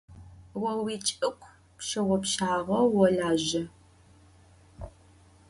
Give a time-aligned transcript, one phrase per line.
[0.69, 3.63] О уичӏыгу пщыгъупшагъэу олажьэ.